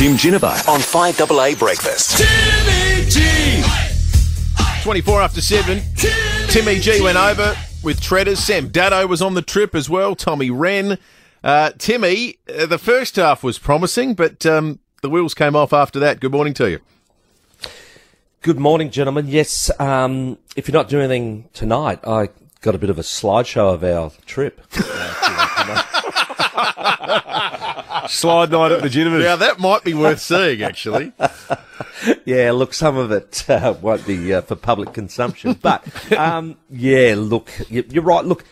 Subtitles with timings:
[0.00, 2.16] Tim Ginever on 5AA Breakfast.
[2.16, 3.62] Timmy G.
[4.82, 5.82] 24 after 7.
[6.48, 8.38] Timmy G went over with Treaders.
[8.38, 10.16] Sam Dado was on the trip as well.
[10.16, 10.96] Tommy Wren.
[11.44, 15.98] Uh, Timmy, uh, the first half was promising, but um, the wheels came off after
[15.98, 16.18] that.
[16.18, 16.78] Good morning to you.
[18.40, 19.26] Good morning, gentlemen.
[19.28, 22.30] Yes, um, if you're not doing anything tonight, I
[22.62, 24.62] got a bit of a slideshow of our trip.
[28.08, 29.18] Slide night at the Ginever.
[29.18, 31.12] Now, that might be worth seeing, actually.
[32.24, 37.14] yeah, look, some of it uh, won't be uh, for public consumption, but um, yeah,
[37.16, 38.24] look, you- you're right.
[38.24, 38.44] Look,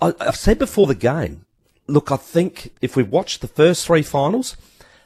[0.00, 1.44] I, I've said before the game.
[1.86, 4.56] Look, I think if we watch the first three finals,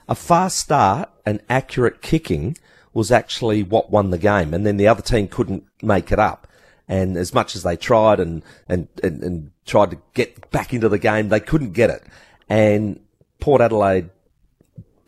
[0.08, 2.56] a fast start and accurate kicking
[2.94, 6.46] was actually what won the game, and then the other team couldn't make it up.
[6.88, 10.88] And as much as they tried and, and, and, and tried to get back into
[10.88, 12.02] the game, they couldn't get it.
[12.48, 12.98] And
[13.40, 14.10] Port Adelaide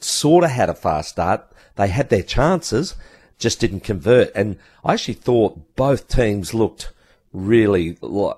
[0.00, 1.46] sort of had a fast start.
[1.76, 2.94] They had their chances,
[3.38, 4.30] just didn't convert.
[4.34, 6.92] And I actually thought both teams looked
[7.32, 7.96] really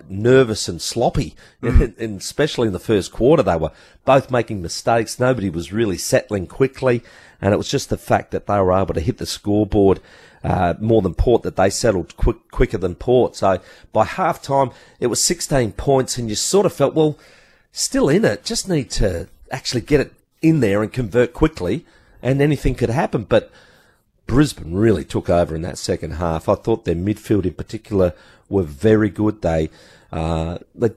[0.08, 3.42] nervous and sloppy, and especially in the first quarter.
[3.42, 3.72] They were
[4.04, 5.18] both making mistakes.
[5.18, 7.02] Nobody was really settling quickly.
[7.40, 10.00] And it was just the fact that they were able to hit the scoreboard
[10.42, 13.34] uh, more than Port, that they settled quick, quicker than Port.
[13.34, 13.60] So
[13.92, 14.70] by half time,
[15.00, 17.18] it was 16 points, and you sort of felt, well,
[17.72, 21.84] still in it, just need to actually get it in there and convert quickly,
[22.22, 23.24] and anything could happen.
[23.24, 23.50] But
[24.26, 26.48] Brisbane really took over in that second half.
[26.48, 28.14] I thought their midfield in particular
[28.48, 29.42] were very good.
[29.42, 29.70] They,
[30.12, 30.90] uh, they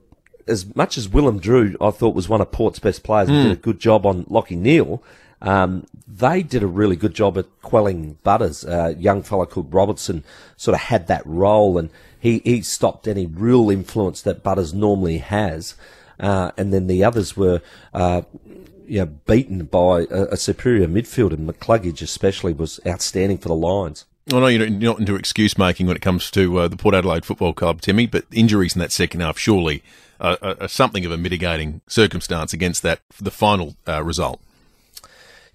[0.47, 3.51] as much as Willem Drew, I thought was one of Port's best players, and did
[3.51, 5.03] a good job on Lachie Neale.
[5.41, 8.63] Um, they did a really good job at quelling Butters.
[8.63, 10.23] A young fellow called Robertson
[10.55, 11.89] sort of had that role, and
[12.19, 15.75] he, he stopped any real influence that Butters normally has.
[16.19, 17.61] Uh, and then the others were,
[17.93, 18.21] uh,
[18.87, 23.55] you know, beaten by a, a superior midfield, and McCluggage especially was outstanding for the
[23.55, 24.05] Lions.
[24.33, 27.23] I know you're not into excuse making when it comes to uh, the Port Adelaide
[27.23, 29.83] Football Club, Timmy, but injuries in that second half surely
[30.19, 34.41] uh, are, are something of a mitigating circumstance against that the final uh, result.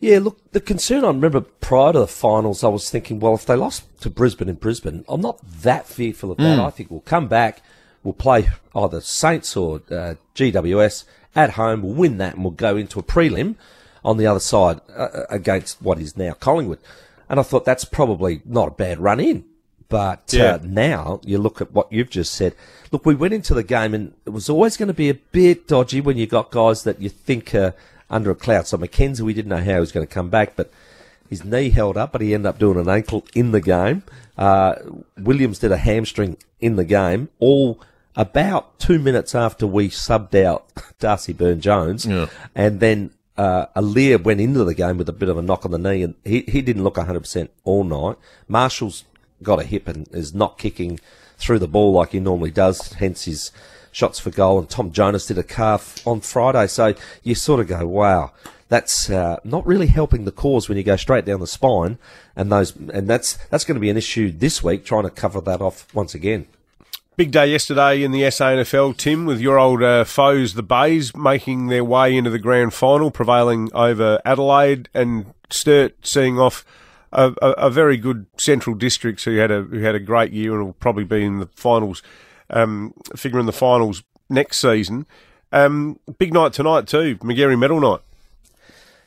[0.00, 3.47] Yeah, look, the concern I remember prior to the finals, I was thinking, well, if
[3.47, 6.59] they lost to Brisbane in Brisbane, I'm not that fearful of that.
[6.59, 7.62] I think we'll come back,
[8.03, 11.05] we'll play either Saints or uh, GWS
[11.35, 13.55] at home, we'll win that, and we'll go into a prelim
[14.05, 16.79] on the other side uh, against what is now Collingwood.
[17.29, 19.45] And I thought that's probably not a bad run in.
[19.89, 20.55] But Yeah.
[20.55, 22.55] uh, now you look at what you've just said.
[22.91, 25.69] Look, we went into the game and it was always going to be a bit
[25.69, 27.75] dodgy when you got guys that you think are
[28.11, 28.67] under a cloud.
[28.67, 30.71] So McKenzie, we didn't know how he was going to come back, but
[31.29, 34.03] his knee held up, but he ended up doing an ankle in the game.
[34.37, 34.75] Uh,
[35.19, 37.79] Williams did a hamstring in the game, all
[38.17, 40.67] about two minutes after we subbed out
[40.99, 42.06] Darcy Byrne Jones.
[42.06, 42.27] Yeah.
[42.55, 45.71] And then uh, Aliir went into the game with a bit of a knock on
[45.71, 48.17] the knee, and he, he didn't look 100% all night.
[48.49, 49.05] Marshall's
[49.43, 51.00] got a hip and is not kicking
[51.37, 53.50] through the ball like he normally does, hence his
[53.91, 54.59] shots for goal.
[54.59, 56.67] And Tom Jonas did a calf on Friday.
[56.67, 58.33] So you sort of go, wow,
[58.69, 61.99] that's uh, not really helping the cause when you go straight down the spine.
[62.37, 65.41] And those, and that's that's going to be an issue this week, trying to cover
[65.43, 66.47] that off once again.
[67.15, 71.67] Big day yesterday in the SANFL, Tim, with your old uh, foes, the Bays, making
[71.67, 76.65] their way into the grand final, prevailing over Adelaide, and Sturt seeing off
[77.12, 80.55] a, a, a very good Central Districts who had a who had a great year
[80.55, 82.03] and will probably be in the finals,
[82.49, 85.05] um, figure in the finals next season.
[85.53, 88.00] Um, big night tonight too, Magarey Medal night.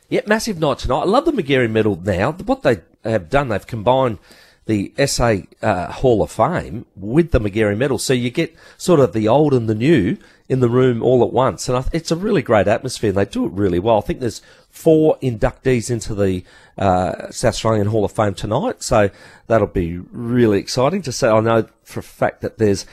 [0.10, 1.02] Yeah, massive night tonight.
[1.02, 2.34] I love the Magarey medal now.
[2.34, 4.20] What they have done, they've combined
[4.66, 8.00] the SA uh, Hall of Fame with the Magarey medal.
[8.00, 10.18] So you get sort of the old and the new
[10.50, 11.70] in the room all at once.
[11.70, 13.98] And it's a really great atmosphere and they do it really well.
[13.98, 16.44] I think there's four inductees into the
[16.78, 18.82] uh, South Australian Hall of Fame tonight.
[18.82, 19.10] So
[19.48, 21.28] that'll be really exciting to see.
[21.28, 22.86] I know for a fact that there's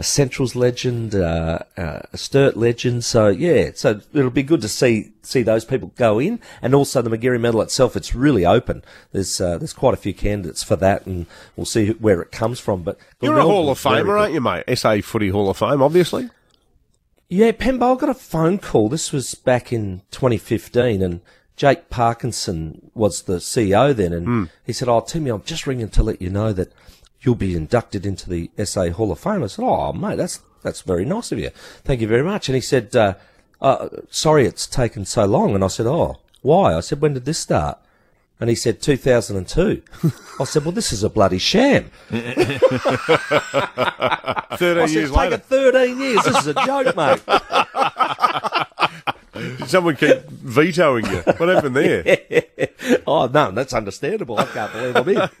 [0.00, 3.04] a Centrals legend, uh, uh, a Sturt legend.
[3.04, 7.02] So yeah, so it'll be good to see see those people go in, and also
[7.02, 7.96] the Magarey Medal itself.
[7.96, 8.82] It's really open.
[9.12, 12.58] There's uh, there's quite a few candidates for that, and we'll see where it comes
[12.58, 12.82] from.
[12.82, 14.64] But You're a Hall of Famer, aren't you, mate?
[14.74, 16.30] SA Footy Hall of Fame, obviously.
[17.28, 18.88] Yeah, Pembo, I got a phone call.
[18.88, 21.20] This was back in 2015, and
[21.56, 26.02] Jake Parkinson was the CEO then, and he said, "Oh, Timmy, I'm just ringing to
[26.02, 26.72] let you know that
[27.20, 30.82] you'll be inducted into the SA Hall of Fame." I said, "Oh, mate, that's that's
[30.82, 31.50] very nice of you.
[31.84, 33.14] Thank you very much." And he said, uh,
[33.60, 37.24] uh, "Sorry, it's taken so long." And I said, "Oh, why?" I said, "When did
[37.24, 37.78] this start?"
[38.40, 39.82] And he said, 2002.
[40.40, 41.90] I said, well, this is a bloody sham.
[42.08, 45.36] 13 I said, years it's later.
[45.36, 46.24] 13 years.
[46.24, 47.20] This is a joke, mate.
[49.68, 51.18] Someone keep vetoing you.
[51.18, 52.02] What happened there?
[53.10, 54.38] Oh no, that's understandable.
[54.38, 55.28] I can't believe I'm in.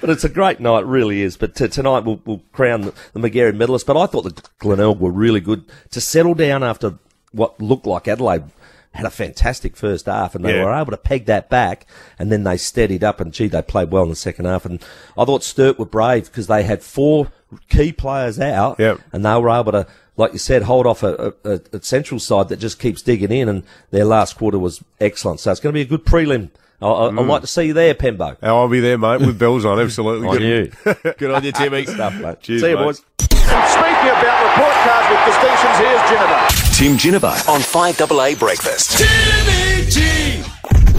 [0.00, 1.36] but it's a great night, really is.
[1.36, 3.84] But t- tonight we'll, we'll crown the, the Magarey medalists.
[3.86, 6.94] But I thought the Glenelg were really good to settle down after
[7.32, 8.44] what looked like Adelaide
[8.92, 10.64] had a fantastic first half, and they Yeah.
[10.64, 11.86] were able to peg that back,
[12.18, 14.64] and then they steadied up, and gee, they played well in the second half.
[14.64, 14.82] And
[15.18, 17.28] I thought Sturt were brave because they had four
[17.68, 19.00] key players out, Yep.
[19.12, 22.18] and they were able to, like you said, hold off a, a, a, a central
[22.18, 25.40] side that just keeps digging in, and their last quarter was excellent.
[25.40, 26.50] So it's going to be a good prelim.
[26.80, 27.26] I, I, I'd mm.
[27.26, 28.36] like to see you there, Pembo.
[28.42, 29.80] Oh, I'll be there, mate, with bells on.
[29.80, 30.28] Absolutely.
[30.28, 30.72] On Good.
[30.84, 30.94] you.
[31.18, 31.86] Good on you, Timmy.
[31.86, 32.40] Stuff, mate.
[32.40, 32.82] Cheers, see you, mate.
[32.82, 33.02] boys.
[33.18, 36.56] Speaking about report cards with distinctions, here's Ginever.
[36.74, 38.98] Tim Ginever on 5AA Breakfast.
[38.98, 40.42] Timmy G.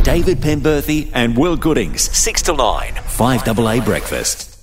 [0.04, 4.57] David Penberthy and Will Goodings, 6 to 9, 5AA Breakfast.